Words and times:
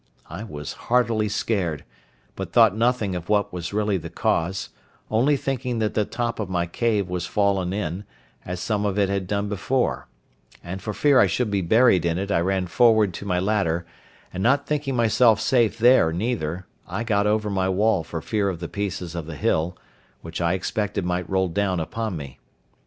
I 0.31 0.43
was 0.43 0.73
heartily 0.89 1.29
scared; 1.29 1.83
but 2.35 2.51
thought 2.51 2.75
nothing 2.75 3.13
of 3.13 3.29
what 3.29 3.53
was 3.53 3.71
really 3.71 3.97
the 3.97 4.09
cause, 4.09 4.69
only 5.11 5.37
thinking 5.37 5.77
that 5.77 5.93
the 5.93 6.05
top 6.05 6.39
of 6.39 6.49
my 6.49 6.65
cave 6.65 7.07
was 7.07 7.27
fallen 7.27 7.71
in, 7.71 8.05
as 8.43 8.59
some 8.59 8.83
of 8.83 8.97
it 8.97 9.09
had 9.09 9.27
done 9.27 9.47
before: 9.47 10.07
and 10.63 10.81
for 10.81 10.91
fear 10.95 11.19
I 11.19 11.27
should 11.27 11.51
be 11.51 11.61
buried 11.61 12.03
in 12.03 12.17
it 12.17 12.31
I 12.31 12.39
ran 12.41 12.65
forward 12.65 13.13
to 13.13 13.27
my 13.27 13.39
ladder, 13.39 13.85
and 14.33 14.41
not 14.41 14.65
thinking 14.65 14.95
myself 14.95 15.39
safe 15.39 15.77
there 15.77 16.11
neither, 16.11 16.65
I 16.87 17.03
got 17.03 17.27
over 17.27 17.51
my 17.51 17.69
wall 17.69 18.03
for 18.03 18.23
fear 18.23 18.49
of 18.49 18.59
the 18.59 18.67
pieces 18.67 19.13
of 19.13 19.27
the 19.27 19.35
hill, 19.35 19.77
which 20.21 20.41
I 20.41 20.53
expected 20.53 21.05
might 21.05 21.29
roll 21.29 21.47
down 21.47 21.79
upon 21.79 22.17
me. 22.17 22.39